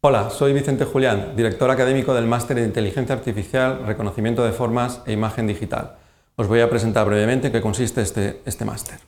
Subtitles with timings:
[0.00, 5.12] Hola, soy Vicente Julián, director académico del Máster en Inteligencia Artificial, Reconocimiento de Formas e
[5.12, 5.96] Imagen Digital.
[6.36, 9.00] Os voy a presentar brevemente en qué consiste este, este máster.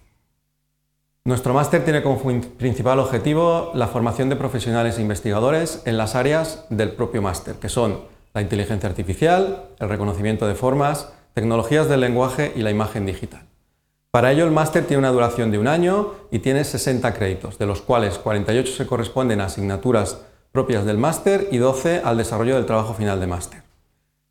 [1.24, 2.18] Nuestro máster tiene como
[2.58, 7.68] principal objetivo la formación de profesionales e investigadores en las áreas del propio máster, que
[7.68, 8.00] son
[8.34, 13.42] la inteligencia artificial, el reconocimiento de formas, tecnologías del lenguaje y la imagen digital.
[14.10, 17.66] Para ello el máster tiene una duración de un año y tiene 60 créditos, de
[17.66, 20.22] los cuales 48 se corresponden a asignaturas
[20.52, 23.62] propias del máster y 12 al desarrollo del trabajo final de máster.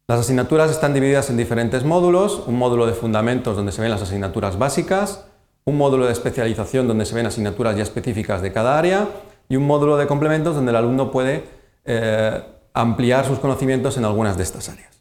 [0.08, 4.02] Las asignaturas están divididas en diferentes módulos, un módulo de fundamentos donde se ven las
[4.02, 5.26] asignaturas básicas,
[5.66, 9.08] un módulo de especialización donde se ven asignaturas ya específicas de cada área
[9.48, 11.44] y un módulo de complementos donde el alumno puede
[11.86, 12.42] eh,
[12.74, 14.99] ampliar sus conocimientos en algunas de estas áreas.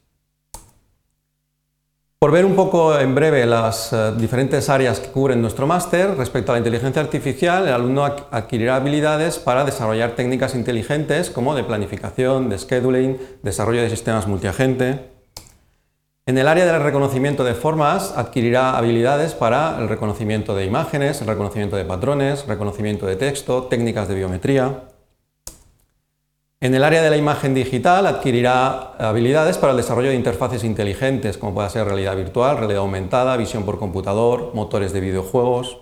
[2.21, 6.51] Por ver un poco en breve las eh, diferentes áreas que cubren nuestro máster, respecto
[6.51, 12.49] a la inteligencia artificial, el alumno adquirirá habilidades para desarrollar técnicas inteligentes como de planificación,
[12.49, 15.11] de scheduling, desarrollo de sistemas multiagente.
[16.27, 21.29] En el área del reconocimiento de formas, adquirirá habilidades para el reconocimiento de imágenes, el
[21.29, 24.89] reconocimiento de patrones, reconocimiento de texto, técnicas de biometría.
[26.61, 31.39] En el área de la imagen digital adquirirá habilidades para el desarrollo de interfaces inteligentes,
[31.39, 35.79] como pueda ser realidad virtual, realidad aumentada, visión por computador, motores de videojuegos.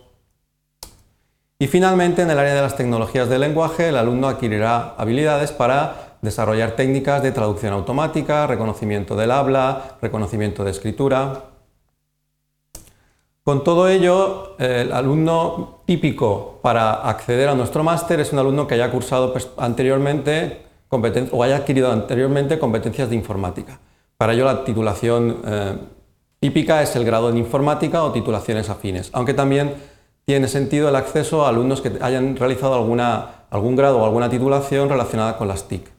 [1.58, 6.18] Y finalmente, en el área de las tecnologías del lenguaje, el alumno adquirirá habilidades para
[6.20, 11.44] desarrollar técnicas de traducción automática, reconocimiento del habla, reconocimiento de escritura.
[13.42, 18.74] Con todo ello, el alumno típico para acceder a nuestro máster es un alumno que
[18.74, 23.78] haya cursado pues, anteriormente o haya adquirido anteriormente competencias de informática.
[24.16, 25.76] Para ello la titulación eh,
[26.40, 29.74] típica es el grado en informática o titulaciones afines, aunque también
[30.24, 34.88] tiene sentido el acceso a alumnos que hayan realizado alguna, algún grado o alguna titulación
[34.88, 35.96] relacionada con las TIC.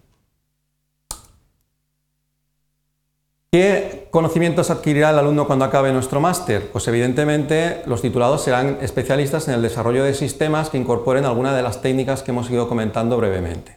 [3.50, 6.70] ¿Qué conocimientos adquirirá el alumno cuando acabe nuestro máster?
[6.72, 11.64] Pues evidentemente los titulados serán especialistas en el desarrollo de sistemas que incorporen alguna de
[11.64, 13.77] las técnicas que hemos ido comentando brevemente.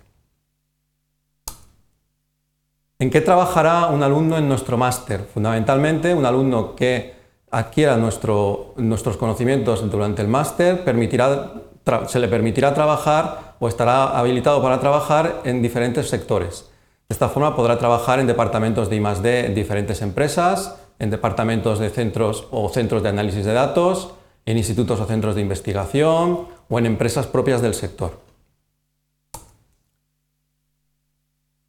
[3.00, 5.24] ¿En qué trabajará un alumno en nuestro máster?
[5.32, 7.14] Fundamentalmente, un alumno que
[7.50, 10.84] adquiera nuestros conocimientos durante el máster
[12.06, 16.68] se le permitirá trabajar o estará habilitado para trabajar en diferentes sectores.
[17.08, 21.88] De esta forma podrá trabajar en departamentos de I+D en diferentes empresas, en departamentos de
[21.88, 24.10] centros o centros de análisis de datos,
[24.44, 28.20] en institutos o centros de investigación o en empresas propias del sector.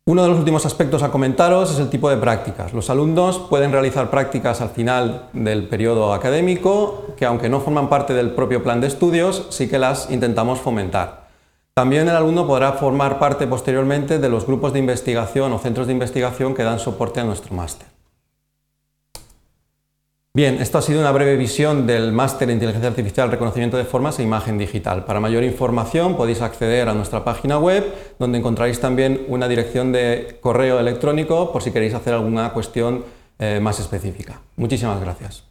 [0.07, 2.73] Uno de los últimos aspectos a comentaros es el tipo de prácticas.
[2.73, 8.15] Los alumnos pueden realizar prácticas al final del periodo académico, que aunque no forman parte
[8.15, 11.27] del propio plan de estudios, sí que las intentamos fomentar.
[11.75, 15.93] También el alumno podrá formar parte posteriormente de los grupos de investigación o centros de
[15.93, 17.87] investigación que dan soporte a nuestro máster.
[20.33, 24.17] Bien, esto ha sido una breve visión del Máster en Inteligencia Artificial, Reconocimiento de Formas
[24.17, 25.03] e Imagen Digital.
[25.03, 27.83] Para mayor información podéis acceder a nuestra página web,
[28.17, 33.03] donde encontraréis también una dirección de correo electrónico por si queréis hacer alguna cuestión
[33.39, 34.39] eh, más específica.
[34.55, 35.50] Muchísimas gracias.